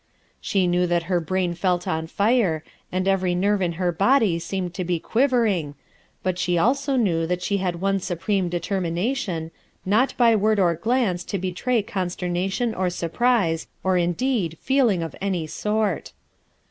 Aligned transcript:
She 0.39 0.65
knew 0.65 0.87
that 0.87 1.03
her 1.03 1.19
brain 1.19 1.53
felt 1.53 1.87
on 1.87 2.07
fire, 2.07 2.63
and 2.91 3.07
every 3.07 3.35
nerve 3.35 3.61
in 3.61 3.73
her 3.73 3.91
body 3.91 4.39
seemed 4.39 4.73
to 4.73 4.83
be 4.83 4.97
quivering, 4.99 5.75
but 6.23 6.39
she 6.39 6.57
also 6.57 6.95
knew 6.95 7.27
that 7.27 7.43
she 7.43 7.57
had 7.57 7.81
one 7.81 7.99
supreme 7.99 8.49
deter 8.49 8.81
mination, 8.81 9.51
not 9.85 10.15
by 10.17 10.35
word 10.35 10.59
or 10.59 10.73
glance 10.73 11.23
to 11.25 11.37
betray 11.37 11.83
con 11.83 12.07
sternation 12.07 12.75
or 12.75 12.89
surprise 12.89 13.67
or 13.83 13.95
indeed 13.95 14.57
feeling 14.59 15.03
of 15.03 15.15
any 15.21 15.45
sort. 15.45 16.13